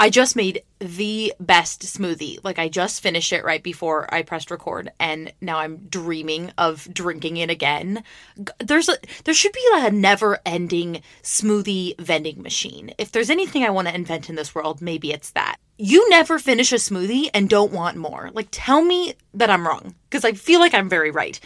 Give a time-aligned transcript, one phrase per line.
[0.00, 2.38] I just made the best smoothie.
[2.42, 6.88] Like I just finished it right before I pressed record and now I'm dreaming of
[6.90, 8.02] drinking it again.
[8.58, 12.94] There's a there should be a never-ending smoothie vending machine.
[12.96, 15.56] If there's anything I want to invent in this world, maybe it's that.
[15.76, 18.30] You never finish a smoothie and don't want more.
[18.32, 21.38] Like tell me that I'm wrong because I feel like I'm very right.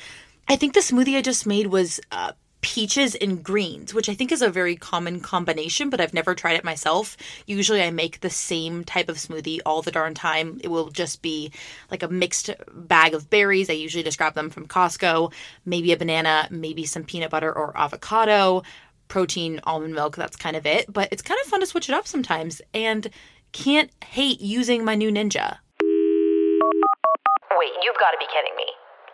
[0.46, 2.32] I think the smoothie I just made was uh,
[2.64, 6.54] peaches and greens, which I think is a very common combination, but I've never tried
[6.56, 7.14] it myself.
[7.46, 10.58] Usually I make the same type of smoothie all the darn time.
[10.64, 11.52] It will just be
[11.90, 13.68] like a mixed bag of berries.
[13.68, 15.30] I usually just grab them from Costco,
[15.66, 18.62] maybe a banana, maybe some peanut butter or avocado,
[19.08, 20.16] protein, almond milk.
[20.16, 20.90] That's kind of it.
[20.90, 23.10] But it's kind of fun to switch it up sometimes and
[23.52, 25.58] can't hate using my new Ninja.
[25.82, 28.64] Wait, you've got to be kidding me.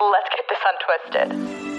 [0.00, 1.69] Let's get this untwisted.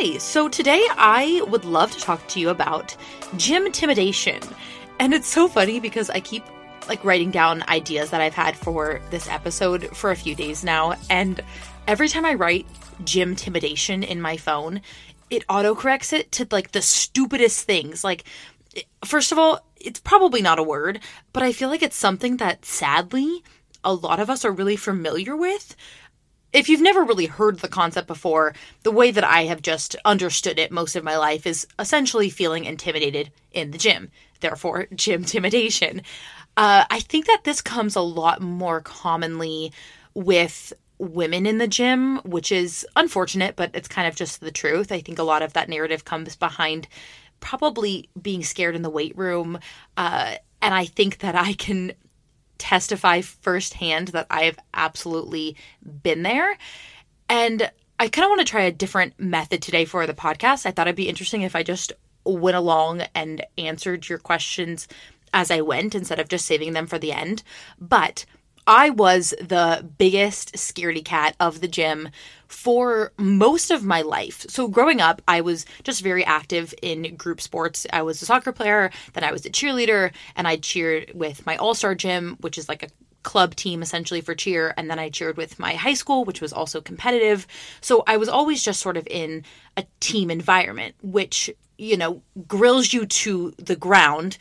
[0.00, 2.96] Hi, so today I would love to talk to you about
[3.36, 4.40] gym intimidation.
[5.00, 6.44] And it's so funny because I keep
[6.86, 10.94] like writing down ideas that I've had for this episode for a few days now.
[11.10, 11.40] And
[11.88, 12.64] every time I write
[13.02, 14.82] gym intimidation in my phone,
[15.30, 18.04] it autocorrects it to like the stupidest things.
[18.04, 18.22] Like,
[19.04, 21.00] first of all, it's probably not a word,
[21.32, 23.42] but I feel like it's something that sadly
[23.82, 25.74] a lot of us are really familiar with
[26.52, 30.58] if you've never really heard the concept before, the way that I have just understood
[30.58, 34.10] it most of my life is essentially feeling intimidated in the gym.
[34.40, 36.02] Therefore, gym intimidation.
[36.56, 39.72] Uh, I think that this comes a lot more commonly
[40.14, 44.90] with women in the gym, which is unfortunate, but it's kind of just the truth.
[44.90, 46.88] I think a lot of that narrative comes behind
[47.40, 49.60] probably being scared in the weight room.
[49.96, 51.92] Uh, and I think that I can
[52.58, 55.56] testify firsthand that I have absolutely
[56.02, 56.58] been there.
[57.28, 60.66] And I kind of want to try a different method today for the podcast.
[60.66, 61.92] I thought it'd be interesting if I just
[62.24, 64.86] went along and answered your questions
[65.32, 67.42] as I went instead of just saving them for the end.
[67.80, 68.24] But
[68.68, 72.10] I was the biggest scaredy cat of the gym
[72.48, 74.44] for most of my life.
[74.50, 77.86] So, growing up, I was just very active in group sports.
[77.90, 81.56] I was a soccer player, then I was a cheerleader, and I cheered with my
[81.56, 82.90] all star gym, which is like a
[83.22, 84.74] club team essentially for cheer.
[84.76, 87.46] And then I cheered with my high school, which was also competitive.
[87.80, 89.44] So, I was always just sort of in
[89.78, 94.36] a team environment, which you know, grills you to the ground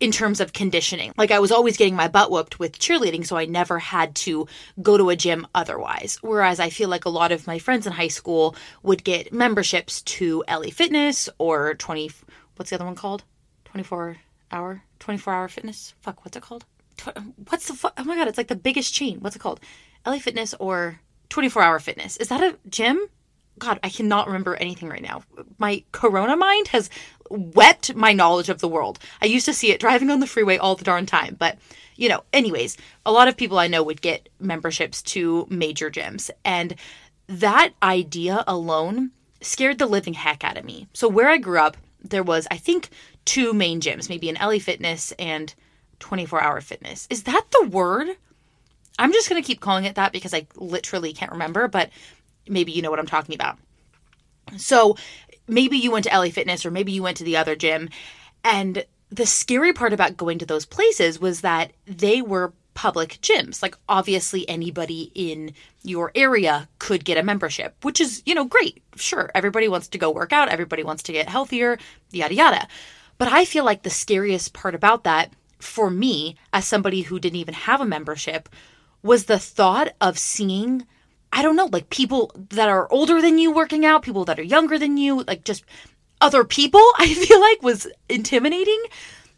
[0.00, 1.12] in terms of conditioning.
[1.16, 4.46] Like I was always getting my butt whooped with cheerleading, so I never had to
[4.80, 6.18] go to a gym otherwise.
[6.22, 10.02] Whereas I feel like a lot of my friends in high school would get memberships
[10.02, 12.10] to LA Fitness or 20
[12.56, 13.24] what's the other one called?
[13.66, 14.16] 24
[14.50, 15.94] hour 24 hour fitness.
[16.00, 16.64] Fuck, what's it called?
[17.48, 19.18] What's the fu- Oh my god, it's like the biggest chain.
[19.20, 19.60] What's it called?
[20.06, 22.16] LA Fitness or 24 hour fitness.
[22.16, 23.00] Is that a gym?
[23.58, 25.22] God, I cannot remember anything right now.
[25.58, 26.90] My corona mind has
[27.30, 28.98] wept my knowledge of the world.
[29.20, 31.36] I used to see it driving on the freeway all the darn time.
[31.38, 31.58] But,
[31.96, 36.30] you know, anyways, a lot of people I know would get memberships to major gyms.
[36.44, 36.74] And
[37.26, 39.10] that idea alone
[39.40, 40.88] scared the living heck out of me.
[40.92, 42.90] So, where I grew up, there was, I think,
[43.24, 45.54] two main gyms, maybe an LA Fitness and
[46.00, 47.06] 24 Hour Fitness.
[47.10, 48.08] Is that the word?
[48.98, 51.90] I'm just going to keep calling it that because I literally can't remember, but
[52.48, 53.58] maybe you know what I'm talking about.
[54.56, 54.96] So
[55.46, 57.88] maybe you went to LA Fitness or maybe you went to the other gym.
[58.44, 63.60] And the scary part about going to those places was that they were public gyms.
[63.60, 68.82] Like, obviously, anybody in your area could get a membership, which is, you know, great.
[68.94, 71.78] Sure, everybody wants to go work out, everybody wants to get healthier,
[72.12, 72.68] yada, yada.
[73.16, 77.40] But I feel like the scariest part about that for me, as somebody who didn't
[77.40, 78.48] even have a membership,
[79.02, 80.86] was the thought of seeing
[81.32, 84.44] I don't know, like people that are older than you working out, people that are
[84.44, 85.64] younger than you, like just
[86.20, 88.82] other people, I feel like was intimidating.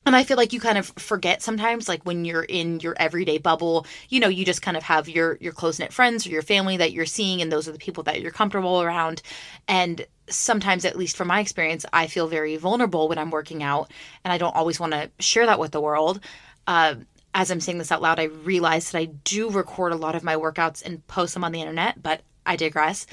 [0.07, 3.37] And I feel like you kind of forget sometimes, like when you're in your everyday
[3.37, 6.41] bubble, you know, you just kind of have your your close knit friends or your
[6.41, 9.21] family that you're seeing, and those are the people that you're comfortable around.
[9.69, 13.93] And sometimes, at least from my experience, I feel very vulnerable when I'm working out,
[14.25, 16.21] and I don't always want to share that with the world.
[16.67, 16.95] Uh,
[17.35, 20.25] as I'm saying this out loud, I realize that I do record a lot of
[20.25, 23.07] my workouts and post them on the internet, but I digress.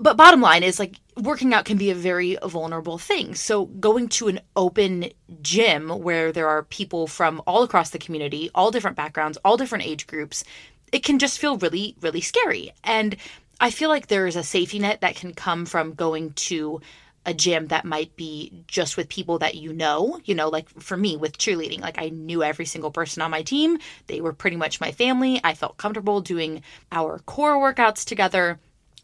[0.00, 3.34] But bottom line is like working out can be a very vulnerable thing.
[3.34, 5.10] So going to an open
[5.42, 9.86] gym where there are people from all across the community, all different backgrounds, all different
[9.86, 10.44] age groups,
[10.92, 12.72] it can just feel really, really scary.
[12.84, 13.16] And
[13.60, 16.80] I feel like there is a safety net that can come from going to
[17.28, 20.96] a gym that might be just with people that you know, you know, like for
[20.96, 23.78] me with cheerleading, like I knew every single person on my team.
[24.06, 25.38] They were pretty much my family.
[25.44, 28.58] I felt comfortable doing our core workouts together.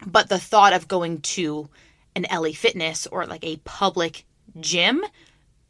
[0.07, 1.69] But the thought of going to
[2.15, 4.25] an LA Fitness or like a public
[4.59, 5.05] gym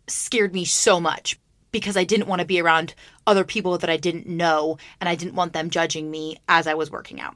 [0.07, 1.37] scared me so much
[1.73, 2.95] because I didn't want to be around
[3.27, 6.75] other people that I didn't know and I didn't want them judging me as I
[6.75, 7.35] was working out.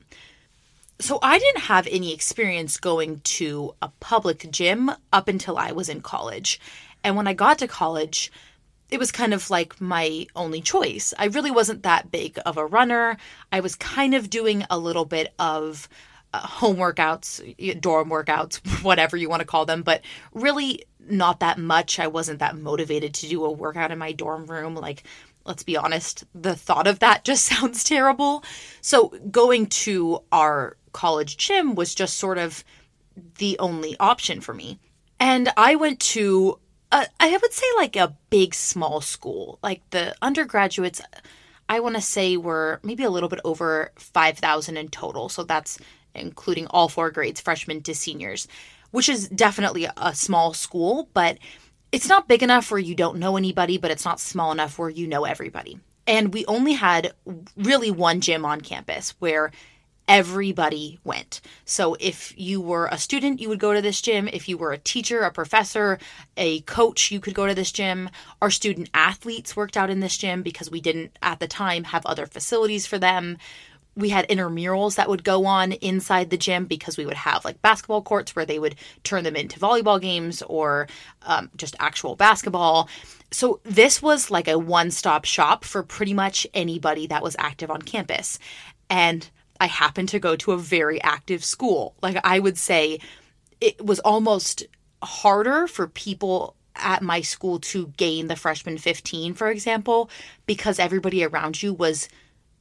[1.02, 5.88] So I didn't have any experience going to a public gym up until I was
[5.88, 6.60] in college.
[7.04, 8.32] And when I got to college,
[8.92, 11.14] it was kind of like my only choice.
[11.18, 13.18] I really wasn't that big of a runner.
[13.52, 15.88] I was kind of doing a little bit of
[16.34, 20.02] uh, home workouts, dorm workouts, whatever you want to call them, but
[20.34, 22.00] really not that much.
[22.00, 24.76] I wasn't that motivated to do a workout in my dorm room.
[24.76, 25.04] Like,
[25.46, 28.44] let's be honest, the thought of that just sounds terrible.
[28.82, 32.64] So, going to our college gym was just sort of
[33.38, 34.80] the only option for me.
[35.20, 36.60] And I went to,
[36.92, 39.60] a, I would say, like a big, small school.
[39.62, 41.02] Like the undergraduates,
[41.68, 45.30] I want to say were maybe a little bit over 5,000 in total.
[45.30, 45.78] So that's
[46.16, 48.48] including all four grades, freshmen to seniors,
[48.92, 51.38] which is definitely a small school, but
[51.92, 54.90] it's not big enough where you don't know anybody, but it's not small enough where
[54.90, 55.80] you know everybody.
[56.08, 57.14] And we only had
[57.56, 59.52] really one gym on campus where
[60.10, 61.40] everybody went.
[61.66, 64.28] So if you were a student, you would go to this gym.
[64.28, 66.00] If you were a teacher, a professor,
[66.36, 68.10] a coach, you could go to this gym.
[68.42, 72.06] Our student athletes worked out in this gym because we didn't at the time have
[72.08, 73.38] other facilities for them.
[73.96, 77.62] We had intramurals that would go on inside the gym because we would have like
[77.62, 80.88] basketball courts where they would turn them into volleyball games or
[81.22, 82.90] um, just actual basketball.
[83.32, 87.70] So, this was like a one stop shop for pretty much anybody that was active
[87.70, 88.40] on campus.
[88.90, 89.30] And
[89.60, 91.96] I happened to go to a very active school.
[92.02, 93.00] Like I would say
[93.60, 94.66] it was almost
[95.04, 100.10] harder for people at my school to gain the freshman 15, for example,
[100.46, 102.08] because everybody around you was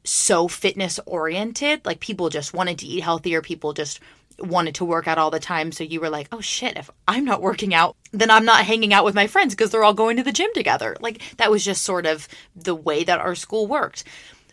[0.05, 1.85] so fitness oriented.
[1.85, 4.00] Like people just wanted to eat healthier, people just
[4.39, 5.73] wanted to work out all the time.
[5.73, 8.93] So you were like, oh shit, if I'm not working out, then I'm not hanging
[8.93, 10.97] out with my friends because they're all going to the gym together.
[11.00, 14.05] Like that was just sort of the way that our school worked.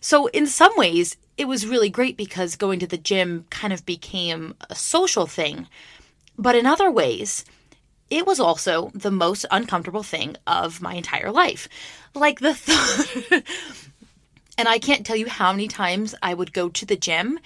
[0.02, 3.86] So, in some ways, it was really great because going to the gym kind of
[3.86, 5.68] became a social thing.
[6.38, 7.46] But in other ways,
[8.10, 11.68] it was also the most uncomfortable thing of my entire life.
[12.14, 13.44] Like the th-
[14.58, 17.40] and I can't tell you how many times I would go to the gym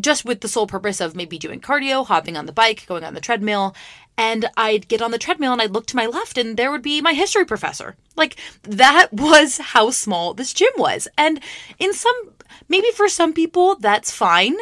[0.00, 3.14] just with the sole purpose of maybe doing cardio, hopping on the bike, going on
[3.14, 3.74] the treadmill,
[4.18, 6.82] and I'd get on the treadmill and I'd look to my left and there would
[6.82, 7.96] be my history professor.
[8.16, 11.06] Like that was how small this gym was.
[11.18, 11.40] And
[11.78, 12.32] in some,
[12.68, 14.56] maybe for some people, that's fine.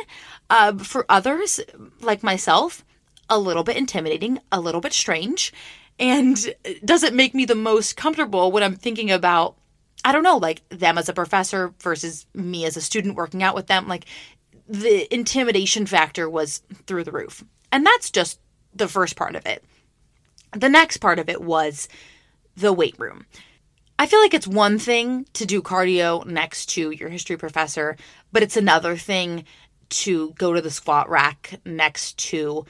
[0.51, 1.61] Uh, for others,
[2.01, 2.85] like myself,
[3.31, 5.53] a little bit intimidating, a little bit strange,
[5.99, 6.55] and
[6.85, 9.57] doesn't make me the most comfortable when I'm thinking about,
[10.05, 13.55] I don't know, like them as a professor versus me as a student working out
[13.55, 13.89] with them.
[13.89, 14.07] Like
[14.69, 17.45] the intimidation factor was through the roof.
[17.73, 18.39] And that's just
[18.75, 19.65] the first part of it.
[20.53, 21.89] The next part of it was
[22.57, 23.27] the weight room.
[23.99, 27.97] I feel like it's one thing to do cardio next to your history professor,
[28.33, 29.45] but it's another thing
[29.91, 32.67] to go to the squat rack next to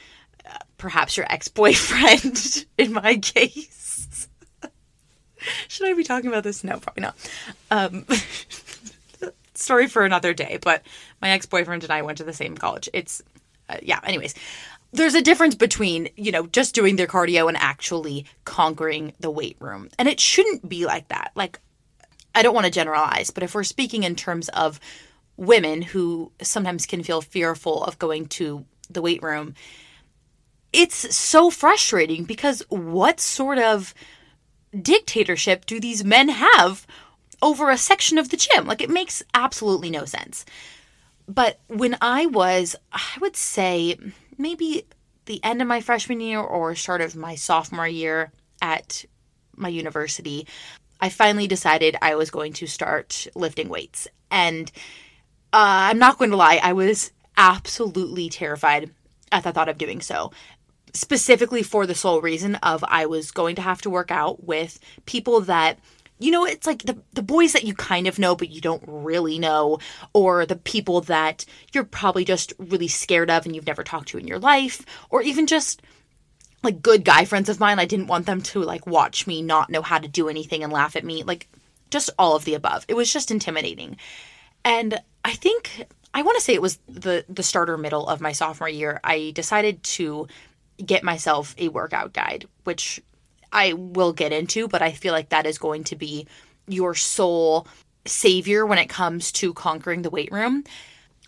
[0.49, 4.29] uh, perhaps your ex boyfriend, in my case.
[5.69, 6.63] Should I be talking about this?
[6.63, 7.17] No, probably not.
[7.71, 8.07] Um,
[9.55, 10.83] story for another day, but
[11.23, 12.89] my ex boyfriend and I went to the same college.
[12.93, 13.23] It's,
[13.71, 14.35] uh, yeah, anyways
[14.95, 19.57] there's a difference between, you know, just doing their cardio and actually conquering the weight
[19.59, 19.89] room.
[19.99, 21.33] And it shouldn't be like that.
[21.35, 21.59] Like,
[22.35, 24.79] I don't want to generalize, but if we're speaking in terms of
[25.37, 29.55] women who sometimes can feel fearful of going to the weight room,
[30.73, 33.95] it's so frustrating because what sort of
[34.81, 36.87] dictatorship do these men have
[37.43, 38.67] over a section of the gym?
[38.67, 40.45] Like, it makes absolutely no sense.
[41.27, 43.97] But when I was, I would say,
[44.39, 44.87] maybe
[45.27, 49.05] the end of my freshman year or start of my sophomore year at
[49.57, 50.47] my university,
[51.01, 54.09] I finally decided I was going to start lifting weights.
[54.31, 54.71] And
[55.53, 58.91] uh, I'm not going to lie, I was absolutely terrified
[59.33, 60.33] at the thought of doing so.
[60.93, 64.79] Specifically for the sole reason of I was going to have to work out with
[65.07, 65.79] people that
[66.25, 68.83] you know, it's like the, the boys that you kind of know, but you don't
[68.87, 69.79] really know,
[70.15, 74.19] or the people that you're probably just really scared of and you've never talked to
[74.19, 75.83] in your life, or even just
[76.63, 77.79] like good guy friends of mine.
[77.79, 80.73] I didn't want them to like watch me not know how to do anything and
[80.73, 81.23] laugh at me.
[81.25, 81.47] Like
[81.91, 82.87] just all of the above.
[82.89, 83.99] It was just intimidating.
[84.65, 88.33] And I think I want to say it was the the starter middle of my
[88.33, 88.99] sophomore year.
[89.05, 90.27] I decided to
[90.85, 93.03] get myself a workout guide, which
[93.55, 96.27] I will get into, but I feel like that is going to be
[96.67, 97.67] your sole
[98.05, 100.65] savior when it comes to conquering the weight room.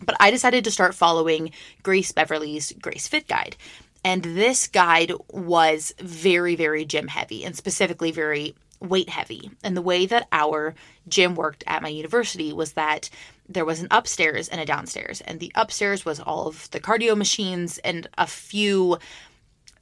[0.04, 1.52] But I decided to start following
[1.83, 3.56] Grace Beverley's Grace Fit Guide.
[4.04, 9.50] And this guide was very, very gym heavy and specifically very weight heavy.
[9.64, 10.75] And the way that our
[11.09, 13.09] gym worked at my university was that
[13.49, 15.23] there was an upstairs and a downstairs.
[15.23, 18.99] And the upstairs was all of the cardio machines and a few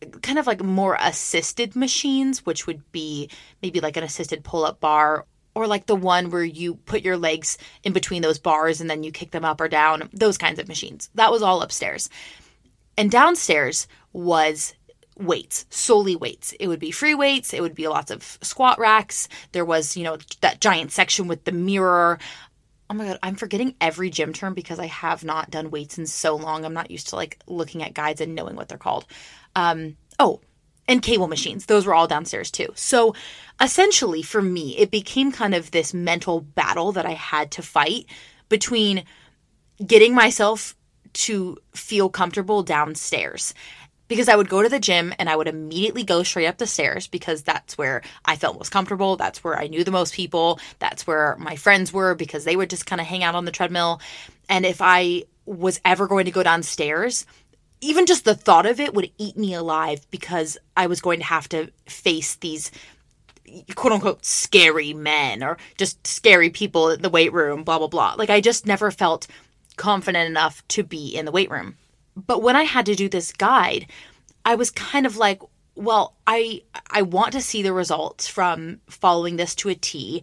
[0.04, 3.30] kind of like more assisted machines, which would be
[3.62, 7.16] maybe like an assisted pull up bar or like the one where you put your
[7.16, 10.58] legs in between those bars and then you kick them up or down, those kinds
[10.58, 11.10] of machines.
[11.14, 12.08] That was all upstairs.
[12.96, 14.74] And downstairs was
[15.16, 16.52] weights, solely weights.
[16.58, 19.28] It would be free weights, it would be lots of squat racks.
[19.52, 22.18] There was, you know, that giant section with the mirror.
[22.94, 26.06] Oh my god, I'm forgetting every gym term because I have not done weights in
[26.06, 26.64] so long.
[26.64, 29.04] I'm not used to like looking at guides and knowing what they're called.
[29.56, 30.40] Um, oh,
[30.86, 31.66] and cable machines.
[31.66, 32.68] Those were all downstairs too.
[32.76, 33.16] So
[33.60, 38.06] essentially, for me, it became kind of this mental battle that I had to fight
[38.48, 39.02] between
[39.84, 40.76] getting myself
[41.14, 43.54] to feel comfortable downstairs.
[44.06, 46.66] Because I would go to the gym and I would immediately go straight up the
[46.66, 49.16] stairs because that's where I felt most comfortable.
[49.16, 50.60] That's where I knew the most people.
[50.78, 53.50] That's where my friends were because they would just kind of hang out on the
[53.50, 54.00] treadmill.
[54.48, 57.24] And if I was ever going to go downstairs,
[57.80, 61.26] even just the thought of it would eat me alive because I was going to
[61.26, 62.70] have to face these
[63.74, 68.14] quote unquote scary men or just scary people in the weight room, blah, blah, blah.
[68.16, 69.26] Like I just never felt
[69.76, 71.76] confident enough to be in the weight room.
[72.16, 73.86] But when I had to do this guide,
[74.44, 75.40] I was kind of like,
[75.74, 80.22] well, I I want to see the results from following this to a T.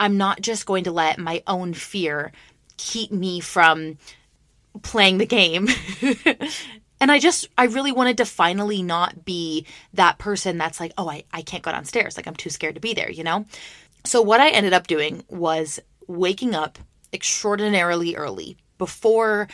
[0.00, 2.32] I'm not just going to let my own fear
[2.76, 3.98] keep me from
[4.82, 5.68] playing the game
[7.00, 11.08] And I just, I really wanted to finally not be that person that's like, oh,
[11.08, 12.16] I, I can't go downstairs.
[12.16, 13.44] Like, I'm too scared to be there, you know?
[14.04, 16.78] So, what I ended up doing was waking up
[17.12, 19.48] extraordinarily early before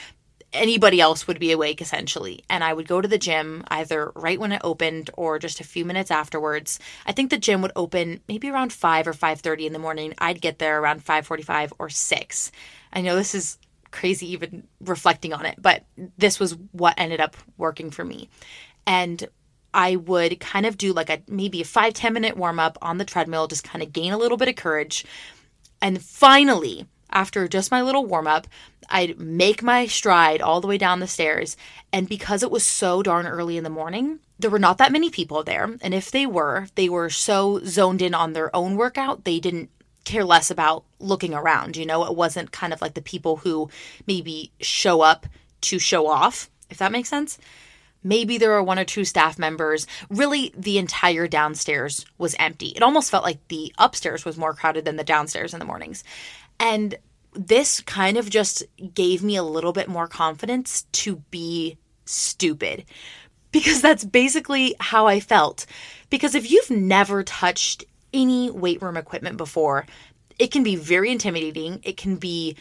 [0.55, 4.41] anybody else would be awake essentially and i would go to the gym either right
[4.41, 8.21] when it opened or just a few minutes afterwards i think the gym would open
[8.29, 12.53] maybe around 5 or 5.30 in the morning i'd get there around 5.45 or 6
[12.93, 13.59] i know this is
[13.95, 15.85] crazy even reflecting on it, but
[16.19, 18.29] this was what ended up working for me.
[18.87, 19.27] And
[19.73, 22.99] I would kind of do like a maybe a five ten minute warm up on
[22.99, 25.07] the treadmill, just kind of gain a little bit of courage.
[25.81, 28.47] And finally, after just my little warm up,
[28.91, 31.57] I'd make my stride all the way down the stairs.
[31.93, 35.09] And because it was so darn early in the morning, there were not that many
[35.09, 35.77] people there.
[35.81, 39.71] And if they were, they were so zoned in on their own workout, they didn't
[40.05, 41.77] care less about looking around.
[41.77, 43.71] You know, it wasn't kind of like the people who
[44.07, 45.27] maybe show up
[45.63, 47.39] to show off, if that makes sense.
[48.07, 49.87] Maybe there were one or two staff members.
[50.11, 52.69] Really, the entire downstairs was empty.
[52.77, 56.05] It almost felt like the upstairs was more crowded than the downstairs in the mornings.
[56.59, 56.97] And
[57.35, 58.63] this kind of just
[58.95, 62.85] gave me a little bit more confidence to be stupid
[63.51, 65.67] because that's basically how I felt.
[66.11, 69.87] Because if you've never touched any weight room equipment before,
[70.39, 71.81] it can be very intimidating.
[71.83, 72.57] It can be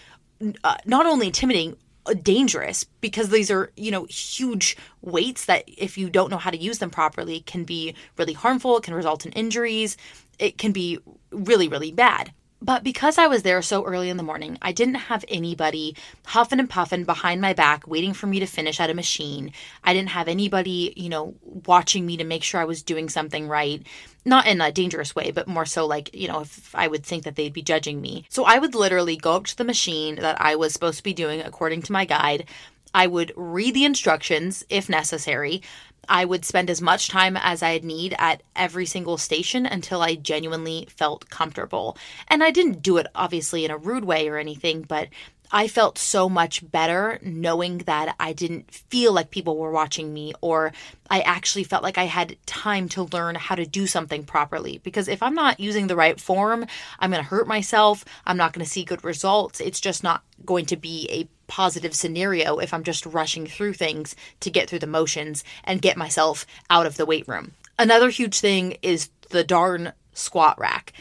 [0.63, 5.97] uh, not only intimidating, uh, dangerous because these are, you know, huge weights that if
[5.97, 8.77] you don't know how to use them properly can be really harmful.
[8.77, 9.95] It can result in injuries.
[10.38, 11.00] It can be
[11.31, 12.33] really, really bad.
[12.63, 16.62] But because I was there so early in the morning, I didn't have anybody huffing
[16.62, 19.51] and puffing behind my back waiting for me to finish at a machine.
[19.84, 23.50] I didn't have anybody, you know, watching me to make sure I was doing something
[23.50, 23.86] right.
[24.24, 27.25] Not in a dangerous way, but more so like, you know, if I would think
[27.25, 28.24] that they'd be judging me.
[28.29, 31.13] So I would literally go up to the machine that I was supposed to be
[31.13, 32.46] doing according to my guide.
[32.93, 35.63] I would read the instructions if necessary.
[36.07, 40.15] I would spend as much time as I'd need at every single station until I
[40.15, 41.98] genuinely felt comfortable.
[42.27, 45.10] And I didn't do it obviously in a rude way or anything, but
[45.55, 50.33] I felt so much better knowing that I didn't feel like people were watching me
[50.41, 50.74] or
[51.12, 54.79] I actually felt like I had time to learn how to do something properly.
[54.83, 56.65] Because if I'm not using the right form,
[56.98, 58.03] I'm going to hurt myself.
[58.25, 59.62] I'm not going to see good results.
[59.62, 64.15] It's just not going to be a positive scenario if I'm just rushing through things
[64.39, 67.51] to get through the motions and get myself out of the weight room.
[67.77, 70.93] Another huge thing is the darn squat rack.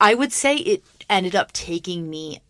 [0.00, 2.40] I would say it ended up taking me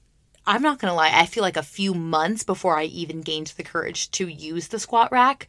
[0.51, 3.55] I'm not going to lie, I feel like a few months before I even gained
[3.57, 5.47] the courage to use the squat rack.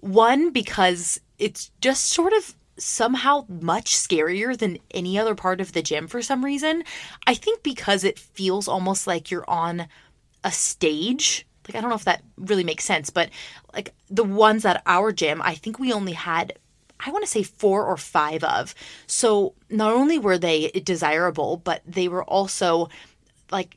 [0.00, 5.82] One, because it's just sort of somehow much scarier than any other part of the
[5.82, 6.84] gym for some reason.
[7.26, 9.86] I think because it feels almost like you're on
[10.42, 11.46] a stage.
[11.68, 13.28] Like, I don't know if that really makes sense, but
[13.74, 16.54] like the ones at our gym, I think we only had
[16.98, 18.74] I want to say four or five of.
[19.06, 22.88] So not only were they desirable, but they were also
[23.52, 23.76] like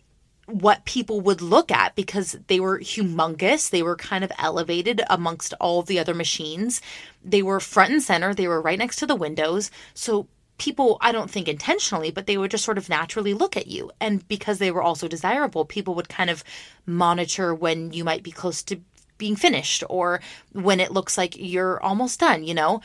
[0.52, 3.70] what people would look at because they were humongous.
[3.70, 6.82] They were kind of elevated amongst all the other machines.
[7.24, 8.34] They were front and center.
[8.34, 9.72] They were right next to the windows.
[9.94, 10.28] So
[10.58, 13.92] people, I don't think intentionally, but they would just sort of naturally look at you.
[14.00, 16.44] And because they were also desirable, people would kind of
[16.86, 18.80] monitor when you might be close to
[19.18, 20.22] being finished or
[20.54, 22.82] when it looks like you're almost done, you know?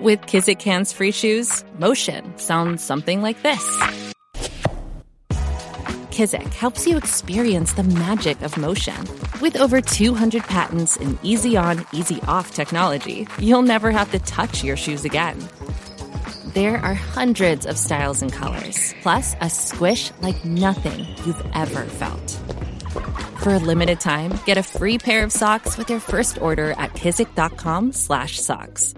[0.00, 4.09] With Kizik hands free shoes, motion sounds something like this.
[6.10, 8.96] Kizik helps you experience the magic of motion.
[9.40, 14.64] With over 200 patents and easy on, easy off technology, you'll never have to touch
[14.64, 15.38] your shoes again.
[16.52, 22.30] There are hundreds of styles and colors, plus a squish like nothing you've ever felt.
[23.38, 26.94] For a limited time, get a free pair of socks with your first order at
[26.94, 28.94] kizik.com/socks.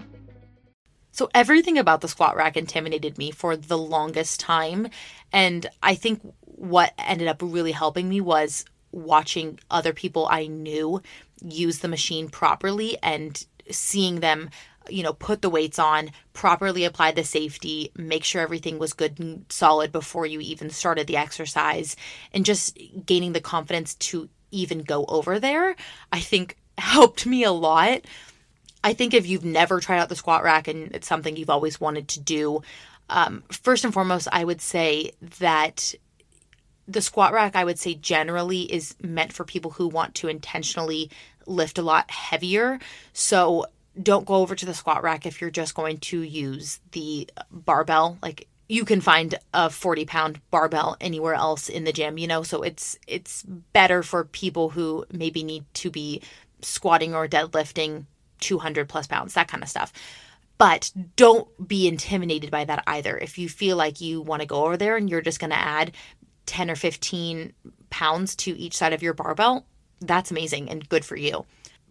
[1.11, 4.87] So everything about the squat rack intimidated me for the longest time,
[5.31, 6.21] and I think
[6.55, 11.01] what ended up really helping me was watching other people I knew
[11.43, 14.49] use the machine properly and seeing them
[14.89, 19.17] you know put the weights on properly apply the safety make sure everything was good
[19.19, 21.95] and solid before you even started the exercise
[22.33, 25.75] and just gaining the confidence to even go over there
[26.11, 28.01] i think helped me a lot.
[28.83, 31.79] I think if you've never tried out the squat rack and it's something you've always
[31.79, 32.61] wanted to do
[33.09, 35.93] um, first and foremost i would say that
[36.87, 41.09] the squat rack, I would say generally is meant for people who want to intentionally
[41.45, 42.79] lift a lot heavier.
[43.13, 43.65] So
[44.01, 48.17] don't go over to the squat rack if you're just going to use the barbell.
[48.21, 52.43] Like you can find a 40 pound barbell anywhere else in the gym, you know,
[52.43, 56.21] so it's it's better for people who maybe need to be
[56.61, 58.05] squatting or deadlifting
[58.39, 59.93] 200 plus pounds, that kind of stuff.
[60.57, 63.17] But don't be intimidated by that either.
[63.17, 65.57] If you feel like you want to go over there and you're just going to
[65.57, 65.91] add
[66.45, 67.53] 10 or 15
[67.89, 69.65] pounds to each side of your barbell,
[70.01, 71.45] that's amazing and good for you.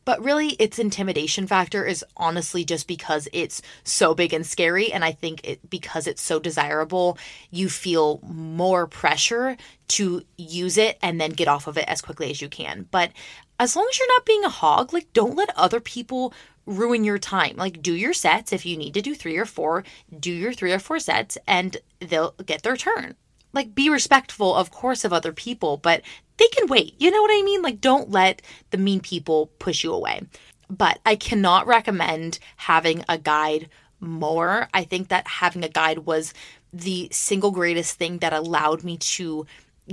[0.05, 4.93] But really, its intimidation factor is honestly just because it's so big and scary.
[4.93, 7.19] And I think it, because it's so desirable,
[7.51, 9.57] you feel more pressure
[9.89, 12.89] to use it and then get off of it as quickly as you can.
[12.91, 13.13] But
[13.61, 16.35] as long as you're not being a hog, like don't let other people
[16.67, 17.57] ruin your time.
[17.57, 18.53] Like do your sets.
[18.53, 19.85] If you need to do three or four,
[20.19, 23.15] do your three or four sets and they'll get their turn
[23.53, 26.03] like be respectful of course of other people but
[26.39, 26.95] they can wait.
[26.99, 27.63] You know what i mean?
[27.63, 30.23] Like don't let the mean people push you away.
[30.69, 33.69] But i cannot recommend having a guide
[34.01, 34.69] more.
[34.75, 36.35] I think that having a guide was
[36.73, 39.47] the single greatest thing that allowed me to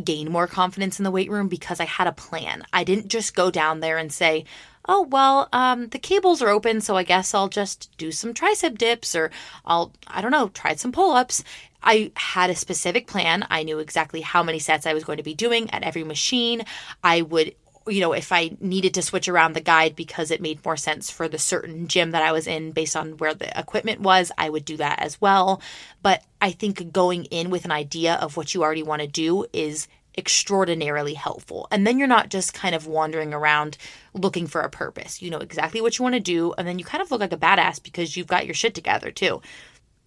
[0.03, 3.35] gain more confidence in the weight room because i had a plan i didn't just
[3.35, 4.45] go down there and say
[4.87, 8.77] oh well um, the cables are open so i guess i'll just do some tricep
[8.77, 9.31] dips or
[9.65, 11.43] i'll i don't know try some pull-ups
[11.81, 13.45] I had a specific plan.
[13.49, 16.63] I knew exactly how many sets I was going to be doing at every machine.
[17.03, 17.55] I would,
[17.89, 21.09] you know, if I needed to switch around the guide because it made more sense
[21.09, 24.49] for the certain gym that I was in based on where the equipment was, I
[24.49, 25.61] would do that as well.
[26.01, 29.45] But I think going in with an idea of what you already want to do
[29.53, 31.67] is extraordinarily helpful.
[31.71, 33.77] And then you're not just kind of wandering around
[34.13, 35.21] looking for a purpose.
[35.21, 37.33] You know exactly what you want to do, and then you kind of look like
[37.33, 39.41] a badass because you've got your shit together too.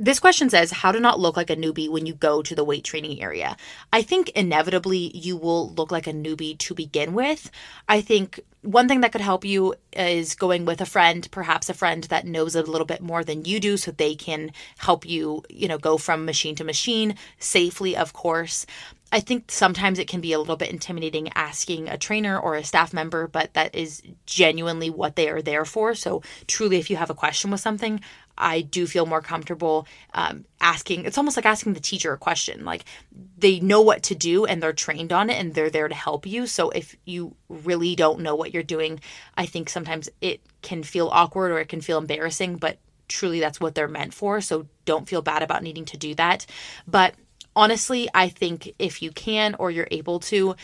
[0.02, 2.64] This question says how to not look like a newbie when you go to the
[2.64, 3.56] weight training area.
[3.92, 7.52] I think inevitably you will look like a newbie to begin with.
[7.88, 11.74] I think one thing that could help you is going with a friend, perhaps a
[11.74, 15.44] friend that knows a little bit more than you do so they can help you,
[15.48, 18.66] you know, go from machine to machine safely, of course.
[19.14, 22.64] I think sometimes it can be a little bit intimidating asking a trainer or a
[22.64, 25.94] staff member, but that is genuinely what they are there for.
[25.94, 28.00] So, truly, if you have a question with something,
[28.36, 31.04] I do feel more comfortable um, asking.
[31.04, 32.64] It's almost like asking the teacher a question.
[32.64, 32.84] Like
[33.38, 36.26] they know what to do and they're trained on it and they're there to help
[36.26, 36.46] you.
[36.46, 39.00] So if you really don't know what you're doing,
[39.36, 43.60] I think sometimes it can feel awkward or it can feel embarrassing, but truly that's
[43.60, 44.40] what they're meant for.
[44.40, 46.46] So don't feel bad about needing to do that.
[46.86, 47.14] But
[47.54, 50.56] honestly, I think if you can or you're able to,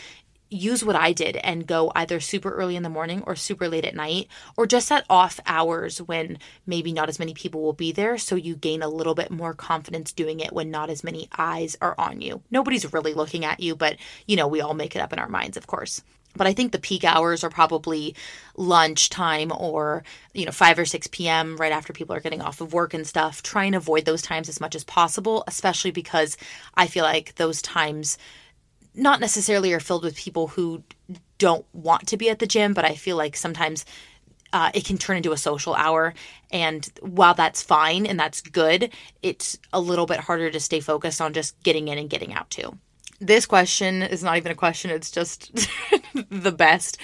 [0.49, 3.85] use what I did and go either super early in the morning or super late
[3.85, 7.91] at night, or just at off hours when maybe not as many people will be
[7.91, 8.17] there.
[8.17, 11.77] So you gain a little bit more confidence doing it when not as many eyes
[11.81, 12.41] are on you.
[12.49, 15.29] Nobody's really looking at you, but you know, we all make it up in our
[15.29, 16.01] minds, of course.
[16.35, 18.15] But I think the peak hours are probably
[18.55, 21.57] lunchtime or, you know, 5 or 6 p.m.
[21.57, 23.41] right after people are getting off of work and stuff.
[23.41, 26.37] Try and avoid those times as much as possible, especially because
[26.75, 28.19] I feel like those times
[28.95, 30.83] not necessarily are filled with people who
[31.37, 33.85] don't want to be at the gym, but I feel like sometimes
[34.51, 36.13] uh, it can turn into a social hour.
[36.51, 41.21] And while that's fine and that's good, it's a little bit harder to stay focused
[41.21, 42.77] on just getting in and getting out too.
[43.19, 45.51] This question is not even a question, it's just
[46.29, 46.97] the best.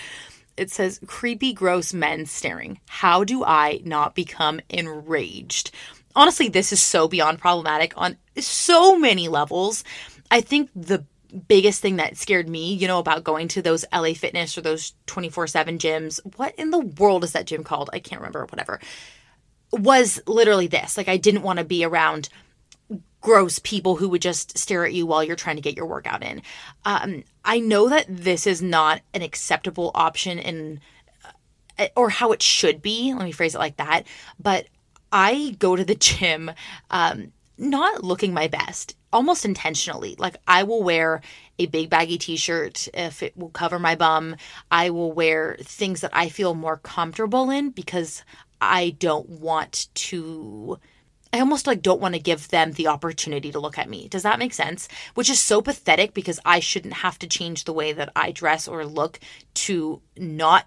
[0.55, 2.79] It says, creepy, gross men staring.
[2.87, 5.71] How do I not become enraged?
[6.15, 9.83] Honestly, this is so beyond problematic on so many levels.
[10.31, 14.13] I think the biggest thing that scared me, you know, about going to those LA
[14.13, 17.89] Fitness or those 24 7 gyms, what in the world is that gym called?
[17.93, 18.79] I can't remember, whatever,
[19.71, 20.97] was literally this.
[20.97, 22.29] Like, I didn't want to be around
[23.21, 26.23] gross people who would just stare at you while you're trying to get your workout
[26.23, 26.41] in.
[26.85, 30.79] Um, I know that this is not an acceptable option in
[31.79, 33.13] uh, or how it should be.
[33.13, 34.03] Let me phrase it like that.
[34.39, 34.67] But
[35.11, 36.51] I go to the gym
[36.91, 40.15] um, not looking my best, almost intentionally.
[40.19, 41.21] Like I will wear
[41.57, 44.35] a big baggy t-shirt if it will cover my bum.
[44.69, 48.23] I will wear things that I feel more comfortable in because
[48.59, 50.79] I don't want to
[51.31, 54.07] I almost like don't want to give them the opportunity to look at me.
[54.07, 54.87] Does that make sense?
[55.15, 58.67] Which is so pathetic because I shouldn't have to change the way that I dress
[58.67, 59.19] or look
[59.65, 60.65] to not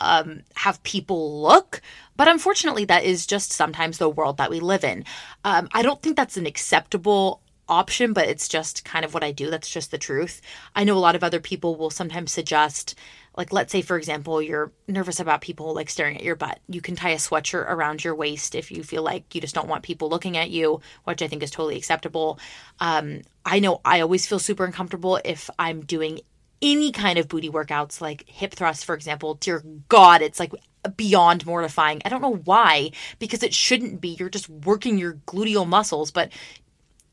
[0.00, 1.80] um, have people look.
[2.16, 5.04] But unfortunately, that is just sometimes the world that we live in.
[5.44, 7.40] Um, I don't think that's an acceptable
[7.72, 9.50] option, but it's just kind of what I do.
[9.50, 10.40] That's just the truth.
[10.76, 12.94] I know a lot of other people will sometimes suggest
[13.36, 16.60] like let's say for example you're nervous about people like staring at your butt.
[16.68, 19.68] You can tie a sweatshirt around your waist if you feel like you just don't
[19.68, 22.38] want people looking at you which i think is totally acceptable.
[22.80, 26.20] Um, i know i always feel super uncomfortable if i'm doing
[26.60, 29.34] any kind of booty workouts like hip thrusts for example.
[29.34, 30.52] Dear god it's like
[30.96, 32.02] beyond mortifying.
[32.04, 34.16] I don't know why because it shouldn't be.
[34.18, 36.30] You're just working your gluteal muscles but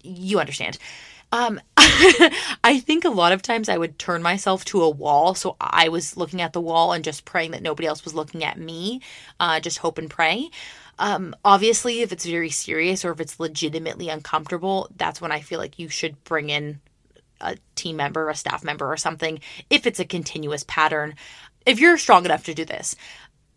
[0.04, 0.78] you understand
[1.32, 5.36] um, I think a lot of times I would turn myself to a wall.
[5.36, 8.44] So I was looking at the wall and just praying that nobody else was looking
[8.44, 9.02] at me,
[9.40, 10.50] uh, just hope and pray.
[10.98, 15.60] Um, obviously, if it's very serious or if it's legitimately uncomfortable, that's when I feel
[15.60, 16.82] like you should bring in
[17.42, 21.16] a team member, a staff member, or something if it's a continuous pattern.
[21.66, 22.96] If you're strong enough to do this,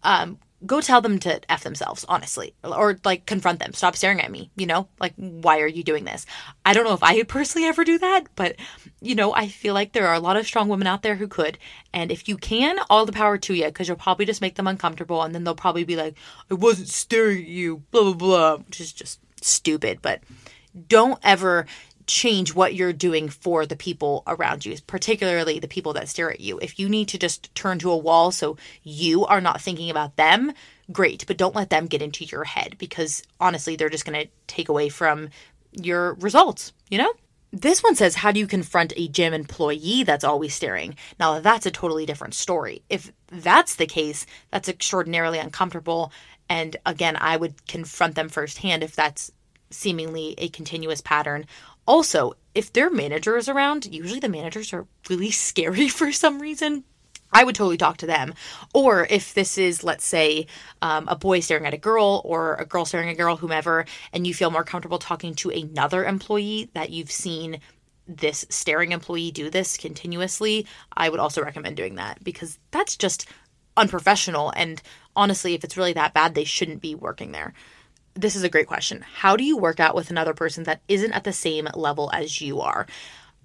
[0.03, 3.73] um, go tell them to F themselves, honestly, or like confront them.
[3.73, 4.89] Stop staring at me, you know?
[5.01, 6.27] Like, why are you doing this?
[6.65, 8.57] I don't know if I would personally ever do that, but,
[9.01, 11.29] you know, I feel like there are a lot of strong women out there who
[11.29, 11.59] could.
[11.93, 14.67] And if you can, all the power to you, because you'll probably just make them
[14.67, 16.17] uncomfortable and then they'll probably be like,
[16.51, 20.01] I wasn't staring at you, blah, blah, blah, which is just stupid.
[20.03, 20.21] But
[20.89, 21.67] don't ever
[22.13, 26.41] change what you're doing for the people around you, particularly the people that stare at
[26.41, 26.59] you.
[26.59, 30.17] If you need to just turn to a wall so you are not thinking about
[30.17, 30.53] them,
[30.93, 34.31] great, but don't let them get into your head because honestly, they're just going to
[34.47, 35.31] take away from
[35.73, 37.15] your results, you know?
[37.51, 40.97] This one says, How do you confront a gym employee that's always staring?
[41.19, 42.83] Now, that's a totally different story.
[42.91, 46.13] If that's the case, that's extraordinarily uncomfortable.
[46.51, 49.33] And again, I would confront them firsthand if that's
[49.73, 51.47] seemingly a continuous pattern.
[51.87, 56.85] Also, if their manager is around, usually the managers are really scary for some reason.
[57.35, 58.35] I would totally talk to them.
[58.75, 60.47] Or if this is, let's say,
[60.83, 63.87] um, a boy staring at a girl or a girl staring at a girl, whomever,
[64.13, 67.61] and you feel more comfortable talking to another employee that you've seen
[68.07, 73.27] this staring employee do this continuously, I would also recommend doing that because that's just
[73.77, 74.53] unprofessional.
[74.55, 74.83] And
[75.17, 77.55] honestly, if it's really that bad, they shouldn't be working there
[78.15, 79.05] this is a great question.
[79.15, 82.41] How do you work out with another person that isn't at the same level as
[82.41, 82.87] you are?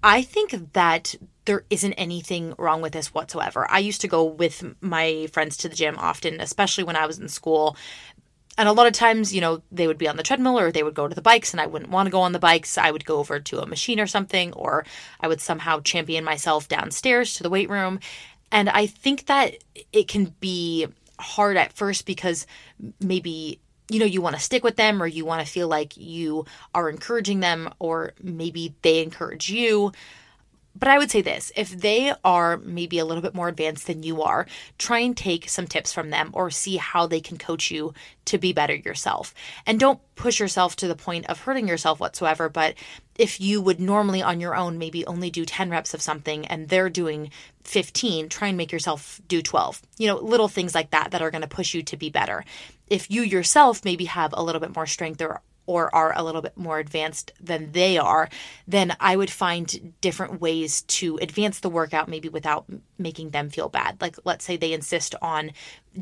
[0.02, 3.66] I think that there isn't anything wrong with this whatsoever.
[3.68, 7.18] I used to go with my friends to the gym often, especially when I was
[7.18, 7.76] in school.
[8.56, 10.82] And a lot of times, you know, they would be on the treadmill or they
[10.82, 12.76] would go to the bikes, and I wouldn't want to go on the bikes.
[12.76, 14.84] I would go over to a machine or something, or
[15.20, 18.00] I would somehow champion myself downstairs to the weight room.
[18.50, 19.58] And I think that
[19.92, 20.86] it can be
[21.20, 22.46] hard at first because
[23.00, 25.96] maybe you know you want to stick with them or you want to feel like
[25.96, 29.92] you are encouraging them or maybe they encourage you
[30.78, 34.02] But I would say this if they are maybe a little bit more advanced than
[34.02, 34.46] you are,
[34.78, 37.94] try and take some tips from them or see how they can coach you
[38.26, 39.34] to be better yourself.
[39.66, 42.48] And don't push yourself to the point of hurting yourself whatsoever.
[42.48, 42.74] But
[43.16, 46.68] if you would normally on your own maybe only do 10 reps of something and
[46.68, 47.30] they're doing
[47.64, 49.82] 15, try and make yourself do 12.
[49.98, 52.44] You know, little things like that that are going to push you to be better.
[52.90, 56.40] If you yourself maybe have a little bit more strength or or are a little
[56.40, 58.30] bit more advanced than they are,
[58.66, 62.64] then I would find different ways to advance the workout, maybe without
[62.96, 64.00] making them feel bad.
[64.00, 65.52] Like, let's say they insist on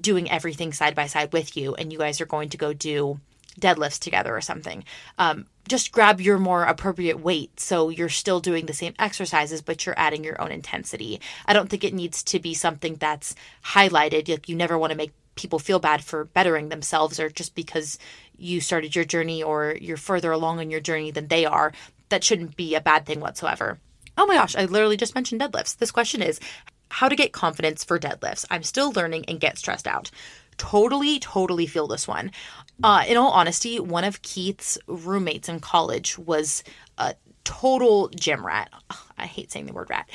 [0.00, 3.18] doing everything side by side with you, and you guys are going to go do
[3.60, 4.84] deadlifts together or something.
[5.18, 9.84] Um, just grab your more appropriate weight so you're still doing the same exercises but
[9.84, 14.28] you're adding your own intensity i don't think it needs to be something that's highlighted
[14.28, 17.98] like you never want to make people feel bad for bettering themselves or just because
[18.36, 21.72] you started your journey or you're further along in your journey than they are,
[22.08, 23.78] that shouldn't be a bad thing whatsoever.
[24.18, 25.76] Oh my gosh, I literally just mentioned deadlifts.
[25.76, 26.40] This question is
[26.90, 28.44] how to get confidence for deadlifts.
[28.50, 30.10] I'm still learning and get stressed out.
[30.56, 32.30] Totally, totally feel this one.
[32.82, 36.64] Uh, in all honesty, one of Keith's roommates in college was
[36.96, 37.14] a
[37.46, 38.70] total gym rat.
[39.16, 40.08] I hate saying the word rat.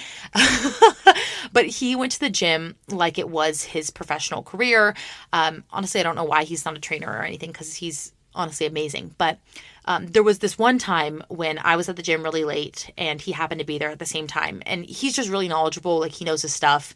[1.53, 4.93] but he went to the gym like it was his professional career.
[5.33, 8.67] Um, honestly, I don't know why he's not a trainer or anything because he's honestly
[8.67, 9.15] amazing.
[9.17, 9.39] But
[9.85, 13.19] um, there was this one time when I was at the gym really late and
[13.19, 14.61] he happened to be there at the same time.
[14.65, 16.93] And he's just really knowledgeable, like he knows his stuff.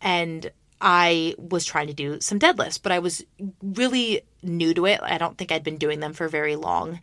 [0.00, 3.24] And I was trying to do some deadlifts, but I was
[3.62, 5.00] really new to it.
[5.02, 7.00] I don't think I'd been doing them for very long.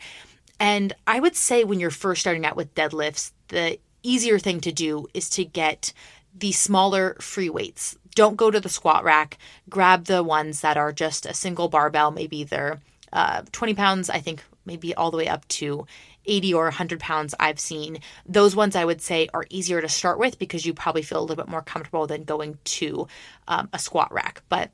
[0.60, 4.72] And I would say when you're first starting out with deadlifts, the easier thing to
[4.72, 5.94] do is to get
[6.38, 7.98] the smaller free weights.
[8.16, 9.38] Don't go to the squat rack.
[9.70, 12.12] Grab the ones that are just a single barbell.
[12.12, 12.80] Maybe they're
[13.14, 15.88] uh, 20 pounds, I think maybe all the way up to
[16.26, 18.00] 80 or 100 pounds I've seen.
[18.26, 21.22] Those ones I would say are easier to start with because you probably feel a
[21.22, 23.08] little bit more comfortable than going to
[23.48, 24.44] um, a squat rack.
[24.50, 24.70] But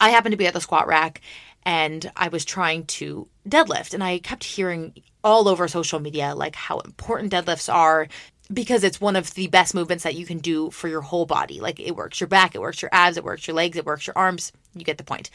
[0.00, 1.20] I happen to be at the squat rack
[1.64, 3.94] and I was trying to deadlift.
[3.94, 4.94] And I kept hearing
[5.24, 8.08] all over social media like how important deadlifts are
[8.52, 11.60] because it's one of the best movements that you can do for your whole body.
[11.60, 14.06] Like it works your back, it works your abs, it works your legs, it works
[14.06, 14.52] your arms.
[14.74, 15.30] You get the point.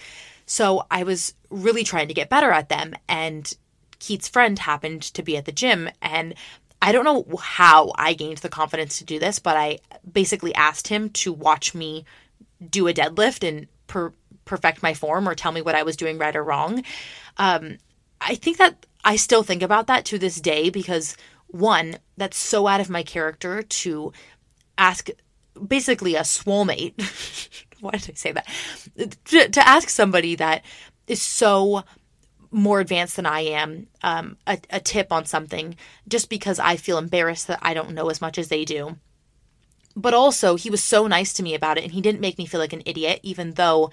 [0.45, 2.95] So I was really trying to get better at them.
[3.07, 3.51] And
[3.99, 5.89] Keith's friend happened to be at the gym.
[6.01, 6.35] And
[6.81, 10.87] I don't know how I gained the confidence to do this, but I basically asked
[10.87, 12.05] him to watch me
[12.69, 14.13] do a deadlift and per-
[14.47, 16.83] perfect my form or tell me what I was doing right or wrong.
[17.38, 17.77] Um,
[18.19, 21.15] I think that I still think about that to this day because
[21.47, 24.12] one, that's so out of my character to
[24.77, 25.10] ask
[25.65, 26.25] basically a
[26.65, 26.95] mate.
[27.79, 28.47] Why did I say that?
[29.25, 30.63] To, to, ask somebody that
[31.07, 31.83] is so
[32.49, 35.75] more advanced than I am um, a, a tip on something
[36.07, 38.97] just because I feel embarrassed that I don't know as much as they do.
[39.95, 42.45] But also, he was so nice to me about it and he didn't make me
[42.45, 43.91] feel like an idiot, even though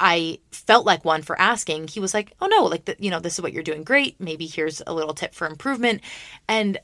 [0.00, 1.88] I felt like one for asking.
[1.88, 4.18] He was like, "Oh no, like the, you know, this is what you're doing great.
[4.18, 6.00] Maybe here's a little tip for improvement."
[6.48, 6.78] And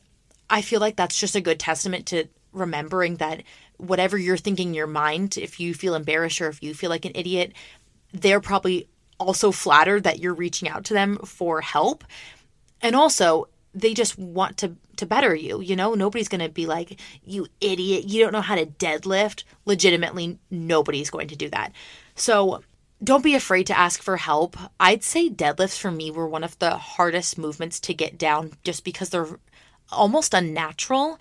[0.51, 3.43] I feel like that's just a good testament to remembering that
[3.79, 7.07] whatever you're thinking in your mind, if you feel embarrassed or if you feel like
[7.07, 7.53] an idiot,
[8.13, 12.05] they're probably also flattered that you're reaching out to them for help.
[12.83, 15.61] And also, they just want to to better you.
[15.63, 19.45] You know, nobody's going to be like, "You idiot, you don't know how to deadlift."
[19.65, 21.73] Legitimately, nobody's going to do that.
[22.15, 22.63] So,
[23.03, 24.57] don't be afraid to ask for help.
[24.81, 28.85] I'd say deadlifts for me were one of the hardest movements to get down just
[28.85, 29.39] because they're
[29.93, 31.19] almost unnatural.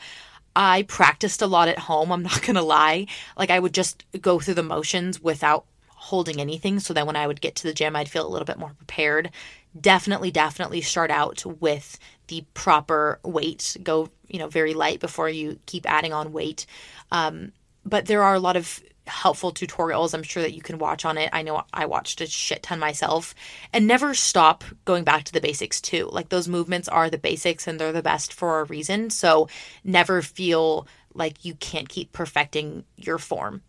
[0.56, 3.08] I practiced a lot at home, I'm not going to lie.
[3.38, 7.28] Like I would just go through the motions without holding anything so that when I
[7.28, 9.32] would get to the gym I'd feel a little bit more prepared.
[9.80, 13.76] Definitely definitely start out with the proper weight.
[13.84, 16.66] Go, you know, very light before you keep adding on weight.
[17.12, 17.52] Um,
[17.84, 21.18] but there are a lot of helpful tutorials I'm sure that you can watch on
[21.18, 21.30] it.
[21.32, 23.36] I know I watched a shit ton myself
[23.74, 26.10] and never stop going back to the basics too.
[26.12, 29.10] Like those movements are the basics and they're the best for a reason.
[29.10, 29.48] So
[29.84, 33.62] never feel like you can't keep perfecting your form.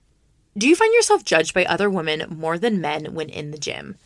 [0.57, 3.97] Do you find yourself judged by other women more than men when in the gym?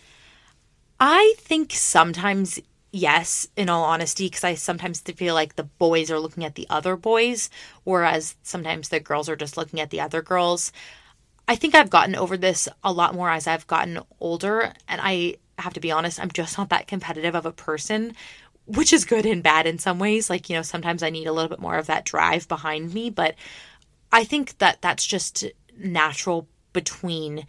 [0.98, 2.60] I think sometimes
[2.92, 6.66] yes, in all honesty, because I sometimes feel like the boys are looking at the
[6.68, 7.50] other boys,
[7.84, 10.72] whereas sometimes the girls are just looking at the other girls.
[11.50, 14.72] I think I've gotten over this a lot more as I've gotten older.
[14.86, 18.14] And I have to be honest, I'm just not that competitive of a person,
[18.66, 20.30] which is good and bad in some ways.
[20.30, 23.10] Like, you know, sometimes I need a little bit more of that drive behind me.
[23.10, 23.34] But
[24.12, 25.44] I think that that's just
[25.76, 27.46] natural between